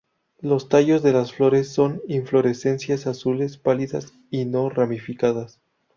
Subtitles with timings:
[0.39, 5.61] Los tallos de las flores son inflorescencias azules pálidas y no ramificadas.